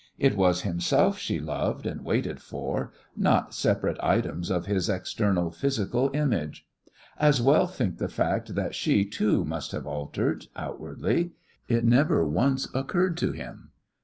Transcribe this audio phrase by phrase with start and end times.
[0.17, 6.09] It was himself she loved and waited for, not separate items of his external, physical
[6.15, 6.65] image."
[7.19, 11.33] As well think of the fact that she, too, must have altered outwardly.
[11.67, 13.69] It never once occurred to him.